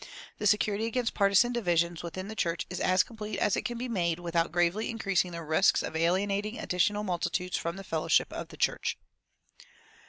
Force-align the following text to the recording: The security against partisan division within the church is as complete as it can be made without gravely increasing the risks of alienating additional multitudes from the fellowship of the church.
The 0.39 0.47
security 0.47 0.87
against 0.87 1.13
partisan 1.13 1.53
division 1.53 1.95
within 2.01 2.27
the 2.27 2.35
church 2.35 2.65
is 2.71 2.79
as 2.79 3.03
complete 3.03 3.37
as 3.37 3.55
it 3.55 3.61
can 3.65 3.77
be 3.77 3.87
made 3.87 4.17
without 4.19 4.51
gravely 4.51 4.89
increasing 4.89 5.31
the 5.31 5.43
risks 5.43 5.83
of 5.83 5.95
alienating 5.95 6.57
additional 6.57 7.03
multitudes 7.03 7.55
from 7.57 7.75
the 7.75 7.83
fellowship 7.83 8.33
of 8.33 8.47
the 8.47 8.57
church. 8.57 8.97